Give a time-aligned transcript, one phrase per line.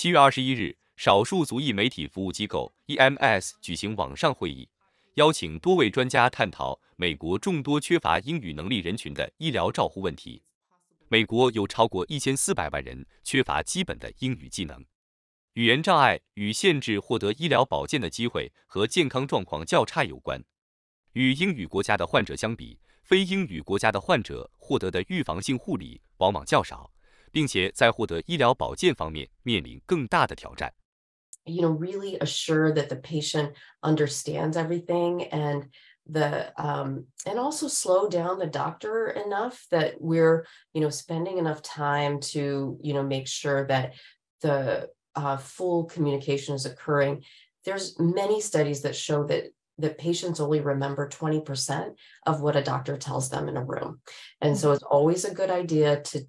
[0.00, 4.66] 七月二十一日，少数族裔媒体服务机构 EMS 举行网上会议，
[5.16, 10.42] 邀请多位专家探讨美国众多缺乏英语能力人群的医疗照护问题。
[11.08, 14.82] 美国有超过一千四百万人缺乏基本的英语技能。
[15.52, 20.42] 语言障碍与限制获得医疗保健的机会和健康状况较差有关。
[21.12, 26.90] 与英语国家的患者相比，非英语国家的患者获得的预防性护理往往较少，
[27.31, 30.73] 并且在获得医疗保健方面面临更大的挑战。
[31.45, 35.69] You know, really assure that the patient understands everything and
[36.07, 41.61] the um, and also slow down the doctor enough that we're you know spending enough
[41.61, 43.93] time to you know make sure that
[44.41, 47.23] the uh, full communication is occurring.
[47.63, 49.45] There's many studies that show that
[49.77, 51.95] that patients only remember 20%
[52.25, 53.99] of what a doctor tells them in a room.
[54.39, 56.25] And so it's always a good idea to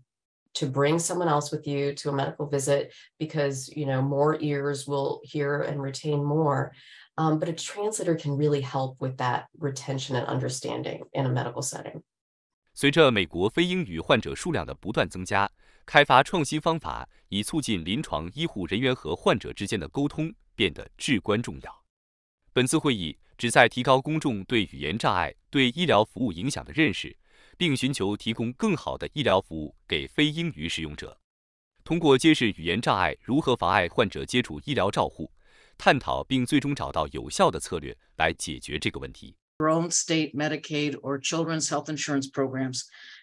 [0.54, 4.86] to bring someone else with you to a medical visit because you know more ears
[4.88, 6.72] will hear and retain more.
[7.18, 11.62] Um, but a translator can really help with that retention and understanding in a medical
[11.62, 12.04] setting.
[12.74, 15.52] 随着美国非英语患者数量的不断增加，
[15.85, 21.84] 开发创新方法以促进临床医护人员和患者之间的沟通变得至关重要。
[22.54, 27.16] 本次会议旨在提高公众对语言障碍对医疗服务影响的认识，
[27.60, 31.21] 并寻求提供更好的医疗服务给非英语使用者。
[31.85, 35.30] 通过揭示语言障碍如何妨碍患者接触医疗照护，
[35.79, 39.37] 探讨并最终找到有效的策略来解决这个问题。
[39.59, 42.82] own state Medicaid or children's health insurance programs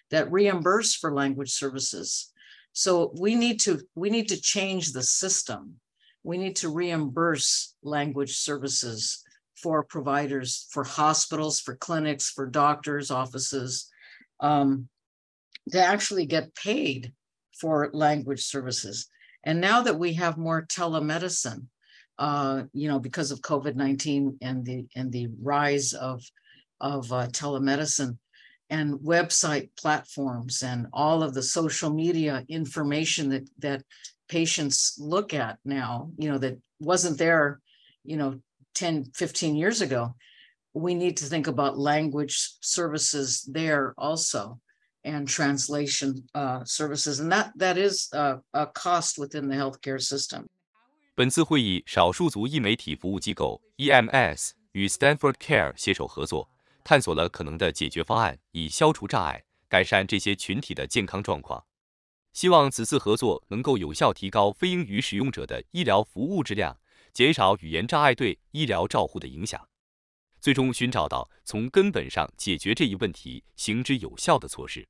[0.09, 2.31] that reimburse for language services.
[2.73, 5.79] So we need to we need to change the system.
[6.23, 9.21] We need to reimburse language services
[9.61, 13.89] for providers, for hospitals, for clinics, for doctors' offices,
[14.40, 14.88] um,
[15.70, 17.12] to actually get paid
[17.60, 19.08] for language services.
[19.44, 21.66] And now that we have more telemedicine,
[22.18, 26.22] uh, you know, because of COVID nineteen and the and the rise of
[26.80, 28.18] of uh, telemedicine
[28.70, 33.82] and website platforms and all of the social media information that that
[34.28, 37.60] patients look at now, you know, that wasn't there,
[38.04, 38.38] you know,
[38.74, 40.14] 10, 15 years ago.
[40.72, 44.58] We need to think about language services there also
[45.02, 47.20] and translation uh, services.
[47.20, 50.46] And that that is a, a cost within the healthcare system.
[51.14, 56.48] 本次会议，少数族裔媒体服务机构 EMS 与 Stanford Care 携手合作，
[56.84, 61.64] 探索了可能的解决方案，以消除障碍，改善这些群体的健康状况。
[62.32, 66.78] 希望此次合作能够有效提高非英语使用者的医疗服务质量，
[67.12, 69.66] 减少语言障碍对医疗照护的影响，
[70.40, 74.88] 最终寻找到从根本上解决这一问题、行之有效的措施。